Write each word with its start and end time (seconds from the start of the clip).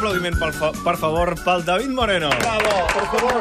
per, 0.00 0.52
fa 0.56 0.70
per 0.82 0.96
favor, 0.96 1.34
pel 1.44 1.62
David 1.64 1.90
Moreno. 1.90 2.30
Bravo, 2.30 2.86
per 2.88 3.04
favor. 3.12 3.34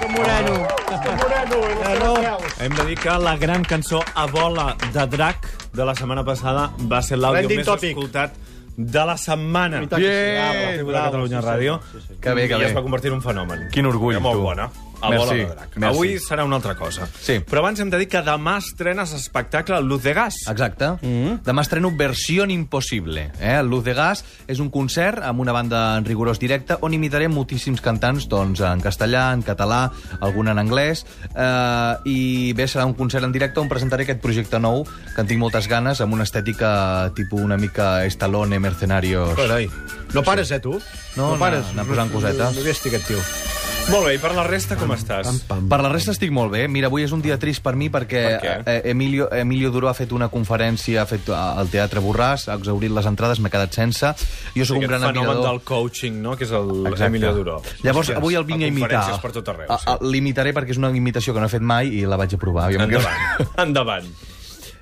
Com 0.00 0.12
Moreno. 0.12 0.54
Moreno, 0.58 1.66
el 1.92 1.98
Moreno. 2.00 2.38
Hem 2.58 2.74
de 2.74 2.84
dir 2.86 2.98
que 2.98 3.10
la 3.18 3.36
gran 3.36 3.62
cançó 3.62 4.02
A 4.14 4.26
bola 4.26 4.76
de 4.92 5.06
drac 5.06 5.46
de 5.72 5.84
la 5.84 5.94
setmana 5.94 6.24
passada 6.24 6.72
va 6.90 7.00
ser 7.02 7.18
l'àudio 7.18 7.48
més 7.48 7.64
topic. 7.66 7.90
escoltat 7.96 8.34
de 8.76 9.04
la 9.06 9.16
setmana. 9.16 9.80
Bien. 9.86 9.98
Bien. 9.98 10.86
de 10.86 10.92
Catalunya 10.92 11.40
Ràdio. 11.42 11.80
Que 12.20 12.34
bé, 12.34 12.48
que 12.48 12.54
I 12.54 12.58
bé. 12.58 12.66
es 12.66 12.74
va 12.76 12.82
convertir 12.82 13.08
en 13.12 13.14
un 13.18 13.22
fenomen. 13.22 13.68
Quin 13.70 13.86
orgull, 13.86 14.14
Era 14.14 14.20
molt 14.20 14.36
tu. 14.36 14.42
bona. 14.42 14.68
A 15.00 15.10
Merci, 15.10 15.24
bola 15.24 15.32
de 15.36 15.46
drac. 15.46 15.76
merci. 15.76 15.94
Avui 15.96 16.18
serà 16.18 16.44
una 16.44 16.56
altra 16.56 16.74
cosa. 16.74 17.08
Sí. 17.20 17.38
Però 17.46 17.60
abans 17.62 17.78
hem 17.80 17.90
de 17.90 17.98
dir 17.98 18.08
que 18.08 18.22
demà 18.24 18.56
estrenes 18.58 19.12
espectacle 19.14 19.80
Luz 19.80 20.02
de 20.02 20.14
Gas. 20.14 20.34
Exacte. 20.50 20.88
Mm 20.90 20.98
-hmm. 21.02 21.42
Demà 21.44 21.62
estreno 21.62 21.90
Versió 21.96 22.44
Impossible. 22.44 23.30
Eh? 23.40 23.62
Luz 23.62 23.84
de 23.84 23.94
Gas 23.94 24.24
és 24.46 24.58
un 24.58 24.70
concert 24.70 25.22
amb 25.22 25.40
una 25.40 25.52
banda 25.52 25.96
en 25.96 26.04
rigorós 26.04 26.38
directe 26.38 26.76
on 26.80 26.92
imitaré 26.94 27.28
moltíssims 27.28 27.80
cantants 27.80 28.28
doncs, 28.28 28.60
en 28.60 28.80
castellà, 28.80 29.32
en 29.32 29.42
català, 29.42 29.90
algun 30.20 30.48
en 30.48 30.58
anglès. 30.58 31.04
Eh, 31.34 31.96
I 32.04 32.52
bé, 32.52 32.66
serà 32.66 32.84
un 32.84 32.94
concert 32.94 33.24
en 33.24 33.32
directe 33.32 33.60
on 33.60 33.68
presentaré 33.68 34.02
aquest 34.02 34.20
projecte 34.20 34.58
nou 34.58 34.84
que 35.14 35.20
en 35.20 35.26
tinc 35.26 35.40
moltes 35.40 35.68
ganes, 35.68 36.00
amb 36.00 36.12
una 36.12 36.24
estètica 36.24 37.12
tipus 37.14 37.40
una 37.40 37.56
mica 37.56 38.04
Stallone, 38.06 38.58
Mercenarios... 38.58 39.34
Carai. 39.36 39.70
No 40.14 40.22
pares, 40.22 40.50
eh, 40.50 40.60
tu? 40.60 40.80
No, 41.16 41.36
pares. 41.38 41.66
anar- 41.72 41.86
posant 41.86 42.10
cosetes. 42.10 42.38
No, 42.38 42.62
no 42.62 42.70
aquest 42.70 43.06
tio. 43.06 43.57
Molt 43.88 44.04
bé, 44.04 44.14
i 44.16 44.18
per 44.20 44.34
la 44.36 44.42
resta 44.44 44.76
com 44.76 44.90
estàs? 44.92 45.28
Per 45.48 45.78
la 45.80 45.88
resta 45.88 46.12
estic 46.12 46.28
molt 46.34 46.50
bé. 46.52 46.66
Mira, 46.68 46.90
avui 46.90 47.06
és 47.06 47.12
un 47.16 47.22
dia 47.24 47.38
trist 47.40 47.62
per 47.64 47.72
mi 47.74 47.86
perquè 47.88 48.20
Per 48.28 48.40
què? 48.42 48.52
eh, 48.68 48.90
Emilio, 48.90 49.30
Emilio 49.32 49.70
Duró 49.72 49.88
ha 49.88 49.94
fet 49.96 50.12
una 50.12 50.28
conferència 50.28 51.00
ha 51.02 51.06
fet 51.08 51.30
eh, 51.30 51.32
al 51.32 51.70
Teatre 51.72 52.02
Borràs, 52.04 52.44
ha 52.52 52.58
exaurit 52.60 52.92
les 52.92 53.08
entrades, 53.08 53.40
m'he 53.40 53.48
quedat 53.48 53.72
sense. 53.72 54.10
Jo 54.54 54.66
sóc 54.68 54.76
un 54.76 54.84
Aquest 54.84 54.90
gran 54.92 55.00
fenomen 55.06 55.30
admirador. 55.30 55.48
del 55.48 55.62
coaching, 55.64 56.18
no?, 56.20 56.36
que 56.36 56.44
és 56.44 56.52
el 56.52 56.68
Exacte. 56.84 57.06
Emilio 57.06 57.32
Duró. 57.34 57.56
Llavors, 57.82 58.10
Hòsties, 58.10 58.20
avui 58.20 58.34
el 58.36 58.44
vinc 58.44 58.62
a 58.62 58.66
imitar. 58.66 59.20
per 59.22 59.32
tot 59.32 59.48
arreu, 59.54 59.72
A- 59.72 59.80
a- 59.94 59.98
L'imitaré 60.02 60.52
perquè 60.52 60.76
és 60.76 60.82
una 60.82 60.90
imitació 60.94 61.32
que 61.32 61.40
no 61.40 61.46
he 61.46 61.54
fet 61.56 61.62
mai 61.64 61.88
i 61.88 62.04
la 62.04 62.16
vaig 62.20 62.34
aprovar. 62.36 62.68
Jo 62.74 62.80
em 62.84 62.90
quedo- 62.90 63.00
Endavant, 63.08 63.56
endavant. 63.66 64.12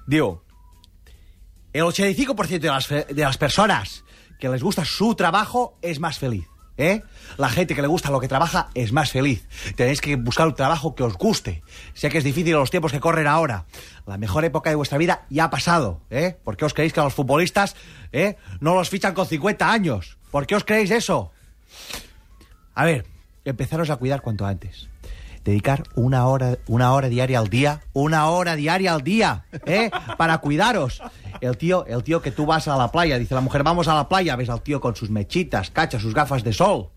Digo, 0.07 0.43
el 1.73 1.85
85% 1.85 2.59
de 2.59 2.69
las, 2.69 2.89
de 2.89 3.23
las 3.23 3.39
personas 3.39 4.03
que 4.41 4.49
les 4.49 4.63
gusta 4.63 4.85
su 4.85 5.15
trabajo 5.15 5.79
es 5.81 6.01
más 6.01 6.19
feliz. 6.19 6.45
¿Eh? 6.79 7.03
La 7.39 7.49
gente 7.49 7.75
que 7.75 7.83
le 7.83 7.89
gusta 7.89 8.11
lo 8.11 8.21
que 8.21 8.29
trabaja 8.29 8.69
es 8.75 8.93
más 8.93 9.11
feliz. 9.11 9.47
Tenéis 9.77 10.01
que 10.01 10.17
buscar 10.17 10.47
un 10.47 10.55
trabajo 10.55 10.95
que 10.95 11.03
os 11.03 11.15
guste. 11.15 11.63
Sé 11.95 12.11
que 12.11 12.19
es 12.19 12.25
difícil 12.25 12.53
los 12.53 12.71
tiempos 12.71 12.93
que 12.93 13.01
corren 13.01 13.27
ahora. 13.27 13.65
La 14.07 14.19
mejor 14.19 14.45
época 14.45 14.71
de 14.71 14.77
vuestra 14.77 14.99
vida 14.99 15.27
ya 15.31 15.45
ha 15.45 15.51
pasado. 15.51 16.03
¿eh? 16.11 16.37
¿Por 16.45 16.57
qué 16.57 16.65
os 16.65 16.75
creéis 16.75 16.93
que 16.93 17.01
a 17.01 17.05
los 17.05 17.15
futbolistas 17.15 17.77
¿eh? 18.13 18.37
no 18.61 18.75
los 18.75 18.91
fichan 18.91 19.15
con 19.15 19.27
50 19.27 19.71
años? 19.71 20.19
¿Por 20.31 20.47
qué 20.47 20.55
os 20.55 20.65
creéis 20.65 20.91
eso? 20.91 21.33
A 22.75 22.85
ver, 22.85 23.07
empezaros 23.45 23.91
a 23.91 23.97
cuidar 23.97 24.21
cuanto 24.21 24.45
antes. 24.45 24.89
Dedicar 25.47 25.85
una 25.95 26.27
hora, 26.27 26.59
una 26.67 26.93
hora 26.93 27.09
diaria 27.09 27.39
al 27.39 27.47
día, 27.47 27.81
una 27.93 28.29
hora 28.31 28.57
diaria 28.57 28.93
al 28.93 29.03
día, 29.03 29.45
¿eh? 29.65 29.93
Para 30.19 30.39
cuidaros. 30.39 31.01
El 31.41 31.57
tío, 31.57 31.87
el 31.87 32.03
tío 32.03 32.21
que 32.21 32.33
tú 32.33 32.47
vas 32.47 32.67
a 32.67 32.77
la 32.77 32.91
playa, 32.91 33.17
dice 33.17 33.37
la 33.37 33.41
mujer, 33.41 33.63
vamos 33.63 33.87
a 33.87 33.95
la 33.95 34.09
playa, 34.09 34.35
ves 34.35 34.51
al 34.51 34.61
tío 34.61 34.81
con 34.81 34.97
sus 34.97 35.09
mechitas, 35.09 35.71
cacha, 35.71 36.01
sus 36.01 36.15
gafas 36.15 36.43
de 36.43 36.53
sol. 36.53 36.89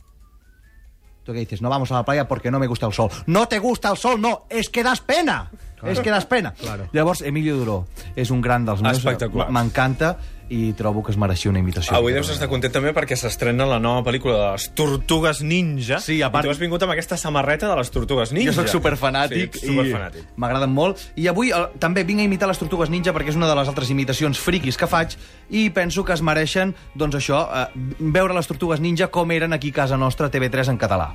¿Tú 1.23 1.31
qué 1.31 1.41
dices? 1.41 1.61
No 1.61 1.69
vamos 1.69 1.91
a 1.91 1.93
la 1.93 2.03
playa 2.03 2.27
porque 2.27 2.49
no 2.49 2.57
me 2.57 2.65
gusta 2.65 2.87
el 2.87 2.93
sol. 2.93 3.11
No 3.27 3.47
te 3.47 3.59
gusta 3.59 3.91
el 3.91 3.97
sol, 3.97 4.19
no, 4.19 4.47
es 4.49 4.71
que 4.71 4.81
das 4.81 4.99
pena. 4.99 5.51
És 5.87 5.99
que 5.99 6.11
das 6.11 6.25
pena. 6.25 6.53
Claro. 6.59 6.89
Llavors, 6.91 7.21
Emilio 7.21 7.55
Duró 7.57 7.87
és 8.15 8.29
un 8.31 8.41
gran 8.41 8.65
dels 8.65 8.81
meus. 8.81 8.97
Espectacular. 8.97 9.49
M'encanta 9.51 10.17
i 10.49 10.73
trobo 10.73 11.03
que 11.05 11.11
es 11.11 11.17
mereixia 11.17 11.51
una 11.51 11.59
invitació. 11.59 11.93
Avui 11.95 12.11
deus 12.11 12.27
estar 12.33 12.47
content 12.49 12.73
també 12.73 12.89
perquè 12.91 13.13
s'estrena 13.15 13.67
la 13.69 13.77
nova 13.79 14.01
pel·lícula 14.09 14.33
de 14.33 14.51
les 14.55 14.71
Tortugues 14.73 15.43
Ninja. 15.45 15.99
Sí, 16.01 16.23
a 16.23 16.31
part- 16.31 16.43
I 16.43 16.47
tu 16.47 16.51
has 16.51 16.57
vingut 16.57 16.81
amb 16.81 16.91
aquesta 16.91 17.17
samarreta 17.17 17.69
de 17.69 17.75
les 17.77 17.91
Tortugues 17.91 18.31
Ninja. 18.33 18.51
Jo 18.51 18.63
sóc 18.63 18.67
superfanàtic 18.81 19.53
Sí, 19.55 19.67
superfanàtic. 19.67 20.23
i 20.25 20.39
m'agraden 20.41 20.71
molt. 20.73 20.97
I 21.15 21.27
avui 21.27 21.51
eh, 21.51 21.65
també 21.77 22.03
vinc 22.03 22.19
a 22.21 22.23
imitar 22.23 22.47
les 22.49 22.57
Tortugues 22.57 22.89
Ninja 22.89 23.13
perquè 23.13 23.29
és 23.29 23.35
una 23.37 23.47
de 23.47 23.55
les 23.55 23.67
altres 23.67 23.91
imitacions 23.91 24.39
friquis 24.39 24.75
que 24.75 24.87
faig 24.87 25.13
i 25.51 25.69
penso 25.69 26.03
que 26.03 26.13
es 26.13 26.21
mereixen, 26.23 26.73
doncs 26.95 27.15
això, 27.15 27.45
eh, 27.53 27.67
veure 27.99 28.33
les 28.33 28.47
Tortugues 28.47 28.79
Ninja 28.79 29.07
com 29.09 29.29
eren 29.31 29.53
aquí 29.53 29.69
a 29.69 29.73
casa 29.73 29.97
nostra 29.97 30.27
a 30.27 30.31
TV3 30.31 30.67
en 30.69 30.77
català. 30.77 31.13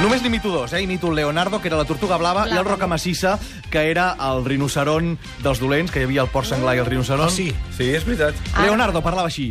Només 0.00 0.22
n'imito 0.24 0.48
dos, 0.48 0.72
eh? 0.72 0.80
Imito 0.80 1.08
el 1.10 1.16
Leonardo, 1.16 1.60
que 1.60 1.68
era 1.68 1.76
la 1.76 1.84
tortuga 1.84 2.16
blava, 2.16 2.46
i 2.48 2.56
el 2.56 2.64
Roca 2.64 2.86
Massissa, 2.88 3.34
que 3.70 3.82
era 3.90 4.14
el 4.30 4.46
rinoceron 4.46 5.18
dels 5.44 5.60
dolents, 5.60 5.92
que 5.92 6.00
hi 6.00 6.06
havia 6.08 6.24
el 6.24 6.30
porc 6.32 6.48
senglar 6.48 6.78
i 6.78 6.80
el 6.80 6.88
rinoceron. 6.88 7.28
Ah, 7.28 7.34
sí? 7.34 7.50
Sí, 7.76 7.90
és 7.92 8.06
veritat. 8.08 8.38
Leonardo 8.64 9.02
parlava 9.04 9.28
així. 9.28 9.50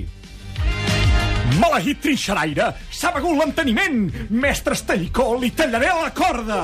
Maleït 1.60 2.02
trinxeraire! 2.02 2.72
S'ha 2.94 3.14
begut 3.14 3.38
l'enteniment! 3.38 4.02
Mestre 4.30 4.74
Estellicó, 4.78 5.32
li 5.38 5.52
tallaré 5.54 5.94
la 5.94 6.10
corda! 6.18 6.62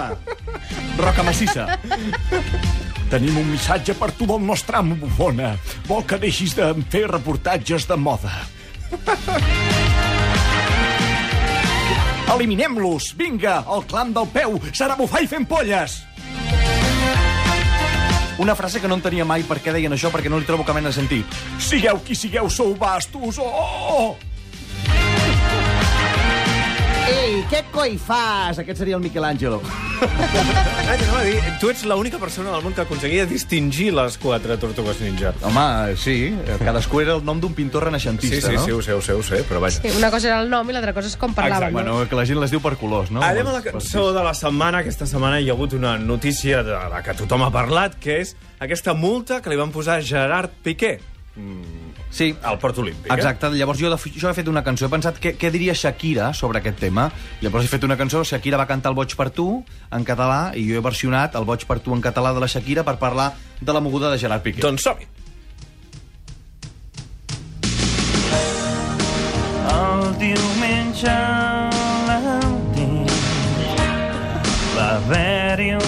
Roca 0.97 1.25
Massissa. 1.25 1.67
Tenim 3.13 3.37
un 3.37 3.51
missatge 3.53 3.93
per 3.97 4.11
tu 4.17 4.25
del 4.29 4.41
nostre 4.41 4.81
amo 4.81 4.97
bufona. 4.97 5.53
Vol 5.85 6.05
que 6.09 6.17
deixis 6.21 6.57
de 6.57 6.73
fer 6.89 7.05
reportatges 7.11 7.85
de 7.89 8.01
moda. 8.01 8.33
Eliminem-los! 12.33 13.13
Vinga, 13.17 13.59
el 13.69 13.85
clam 13.89 14.11
del 14.15 14.27
peu 14.33 14.57
serà 14.73 14.97
bufar 14.97 15.21
i 15.23 15.29
fent 15.29 15.45
polles! 15.49 16.01
Una 18.41 18.55
frase 18.57 18.81
que 18.81 18.89
no 18.91 18.97
entenia 18.99 19.23
mai 19.23 19.45
per 19.47 19.61
què 19.63 19.71
deien 19.71 19.93
això, 19.95 20.09
perquè 20.11 20.27
no 20.31 20.41
li 20.41 20.47
trobo 20.47 20.65
cap 20.67 20.75
mena 20.75 20.91
de 20.91 20.97
sentit. 20.97 21.37
Sigueu 21.61 22.01
qui 22.03 22.17
sigueu, 22.17 22.49
sou 22.51 22.75
bastos! 22.75 23.39
Oh! 23.39 24.15
Ei, 27.05 27.43
què 27.51 27.61
coi 27.71 27.99
fas? 28.01 28.59
Aquest 28.59 28.81
seria 28.81 28.97
el 28.97 29.05
Michelangelo. 29.05 29.61
Ah, 30.01 31.23
dir, 31.23 31.39
tu 31.59 31.69
ets 31.71 31.83
l'única 31.87 32.19
persona 32.21 32.51
del 32.53 32.61
món 32.63 32.73
que 32.75 32.83
aconseguia 32.83 33.25
distingir 33.29 33.91
les 33.95 34.17
quatre 34.21 34.57
Tortugues 34.61 34.99
Ninja. 35.01 35.31
Home, 35.47 35.95
sí, 35.99 36.15
cadascú 36.61 37.01
era 37.01 37.15
el 37.15 37.23
nom 37.25 37.39
d'un 37.41 37.55
pintor 37.57 37.83
Sí, 37.83 37.85
renaixentista, 37.87 38.49
sí, 38.49 38.55
no? 38.55 38.65
sí, 38.65 38.71
ho 38.71 38.81
sé, 38.81 38.93
ho 38.93 39.01
sé, 39.01 39.13
ho 39.13 39.23
sé, 39.23 39.41
però 39.47 39.59
vaja. 39.63 39.81
Sí, 39.81 39.91
una 39.97 40.11
cosa 40.11 40.29
era 40.31 40.41
el 40.43 40.49
nom 40.51 40.69
i 40.69 40.75
l'altra 40.75 40.93
cosa 40.95 41.09
és 41.11 41.17
com 41.19 41.33
parlaven. 41.33 41.69
Exacte. 41.71 41.77
Bueno, 41.79 42.09
que 42.09 42.19
la 42.19 42.25
gent 42.29 42.39
les 42.43 42.53
diu 42.53 42.61
per 42.63 42.75
colors, 42.81 43.11
no? 43.11 43.23
Anem 43.25 43.49
a 43.51 43.57
la 43.57 43.63
cançó 43.65 44.11
de 44.15 44.23
la 44.25 44.33
setmana. 44.37 44.83
Aquesta 44.85 45.07
setmana 45.09 45.39
hi 45.41 45.49
ha 45.49 45.55
hagut 45.57 45.73
una 45.77 45.97
notícia 45.97 46.63
de 46.63 46.77
la 46.93 47.01
que 47.05 47.17
tothom 47.17 47.47
ha 47.47 47.51
parlat, 47.53 47.97
que 47.99 48.21
és 48.21 48.35
aquesta 48.59 48.93
multa 48.93 49.41
que 49.41 49.51
li 49.53 49.59
van 49.59 49.73
posar 49.75 49.99
a 49.99 50.05
Gerard 50.05 50.53
Piqué 50.63 50.97
Sí, 52.09 52.29
al 52.43 52.59
Port 52.59 52.77
Olímpic. 52.79 53.11
Exacte, 53.11 53.49
llavors 53.51 53.79
jo, 53.81 53.89
de, 53.91 53.97
jo 54.15 54.29
he 54.29 54.33
fet 54.37 54.47
una 54.47 54.63
cançó, 54.63 54.87
he 54.87 54.93
pensat 54.93 55.17
què, 55.19 55.33
què 55.35 55.51
diria 55.51 55.73
Shakira 55.75 56.29
sobre 56.33 56.61
aquest 56.61 56.79
tema, 56.79 57.09
llavors 57.41 57.65
he 57.65 57.71
fet 57.71 57.83
una 57.83 57.97
cançó, 57.99 58.23
Shakira 58.23 58.59
va 58.61 58.67
cantar 58.69 58.93
el 58.93 58.95
Boig 58.95 59.17
per 59.19 59.31
tu 59.35 59.49
en 59.91 60.07
català, 60.07 60.53
i 60.55 60.63
jo 60.69 60.79
he 60.79 60.85
versionat 60.85 61.35
el 61.35 61.43
Boig 61.49 61.65
per 61.67 61.81
tu 61.83 61.95
en 61.95 62.03
català 62.05 62.31
de 62.33 62.39
la 62.39 62.47
Shakira 62.47 62.85
per 62.87 62.95
parlar 63.01 63.33
de 63.59 63.73
la 63.75 63.83
moguda 63.83 64.11
de 64.13 64.19
Gerard 64.21 64.45
Eh? 64.45 64.51
Piqué. 64.51 64.61
Doncs 64.61 64.83
som-hi. 64.83 65.07
El 69.75 70.03
diumenge 70.21 71.09
a 71.09 71.69
l'Aldí 72.07 72.89
va 74.75 74.89
haver-hi 74.99 75.71
un 75.79 75.84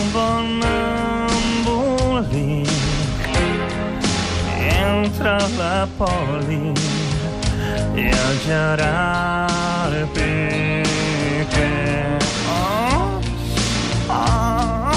la 5.55 5.87
Poli 5.97 6.73
i 7.95 8.05
el 8.07 8.39
Gerard 8.45 10.07
Piqué. 10.13 11.69
Oh, 12.51 13.21
oh. 14.09 14.95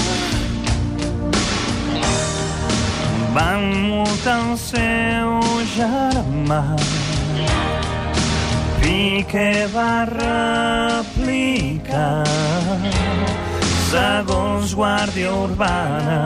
Van 3.35 3.63
multar 3.87 4.39
el 4.41 4.57
seu 4.59 5.29
germà 5.75 6.63
Piqué 8.81 9.51
va 9.75 10.05
replicar 10.11 11.45
segons 13.91 14.75
Guàrdia 14.75 15.31
Urbana 15.45 16.19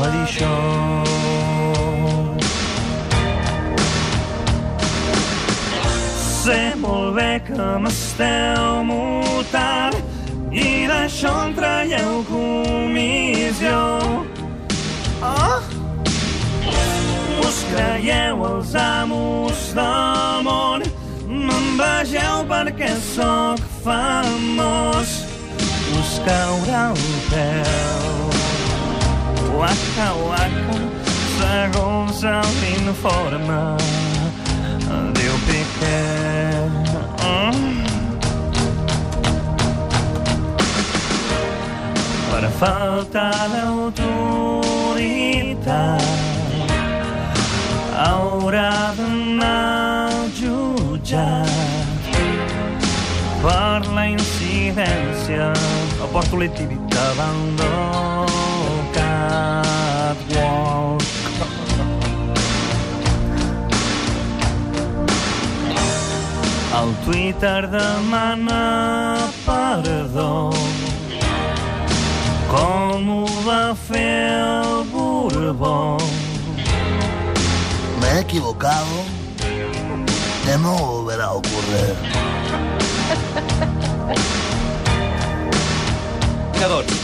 va 0.00 0.08
dir 0.08 0.22
això 0.24 0.89
bé 7.30 7.40
que 7.46 7.66
m'esteu 7.82 8.82
mutant 8.86 9.94
i 10.50 10.86
d'això 10.90 11.32
en 11.46 11.52
traieu 11.54 12.22
comissió. 12.30 13.78
Oh! 15.22 15.60
us 17.46 17.58
creieu 17.70 18.42
els 18.48 18.74
amos 18.82 19.60
del 19.78 20.42
món. 20.46 20.86
Me'n 21.28 21.68
vegeu 21.78 22.42
perquè 22.50 22.90
sóc 23.12 23.62
famós. 23.84 25.14
Us 26.00 26.12
caurà 26.24 26.82
el 26.90 27.00
peu 27.30 28.06
Waka, 29.60 30.08
waka, 30.24 30.78
segons 31.36 32.24
l'informe 32.62 33.62
diu 35.18 35.36
què. 35.78 36.29
Per 42.30 42.44
faltar 42.60 43.40
d'autoritat 43.52 44.90
haurà 48.04 48.72
d'anar 48.98 50.10
al 50.10 50.28
jutjat 50.40 51.48
per 53.42 53.80
la 53.96 54.04
incidència. 54.12 55.44
No 55.98 56.06
porto 56.12 56.34
l'etívic 56.40 56.82
davant 56.92 57.48
El 66.80 66.94
Twitter 67.04 67.68
demana 67.68 69.28
perdó 69.44 70.50
com 72.50 73.10
ho 73.14 73.26
va 73.46 73.74
fer 73.74 74.30
el 74.36 74.84
Borbó. 74.92 75.98
Me 78.00 78.08
he 78.08 78.20
equivocado. 78.20 79.04
Que 80.44 80.56
no 80.58 80.72
volverá 80.78 81.26
a 81.26 81.34
ocurrir. 81.34 81.94
Que 86.58 86.66
doncs, 86.72 86.96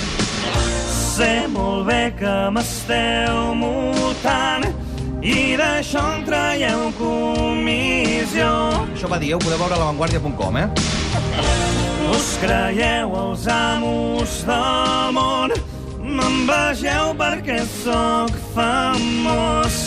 Sé 1.17 1.47
molt 1.49 1.87
bé 1.89 2.01
que 2.19 2.35
m'esteu 2.53 3.55
multant 3.57 4.67
i 5.25 5.57
d'això 5.57 6.03
en 6.17 6.27
traieu 6.27 6.91
passió. 8.37 8.93
Això 8.93 9.09
va 9.09 9.19
dir, 9.19 9.35
ho 9.35 9.39
podeu 9.39 9.59
veure 9.59 9.75
a 9.75 9.79
lavanguardia.com, 9.79 10.57
eh? 10.57 10.69
Us 12.11 12.37
creieu 12.41 13.15
els 13.17 13.47
amos 13.49 14.45
del 14.47 15.13
món, 15.17 15.55
m'envegeu 16.01 17.15
perquè 17.17 17.61
sóc 17.83 18.31
famós. 18.55 19.81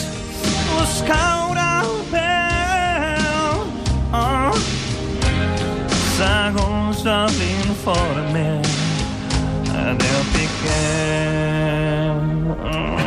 Us 0.80 1.00
caurà 1.06 1.82
el 1.84 1.96
pèl, 2.12 3.62
oh, 4.14 4.54
segons 6.16 7.04
l'informe 7.38 8.48
de 10.00 10.14
Piqué. 10.34 10.82
Oh. 12.60 12.99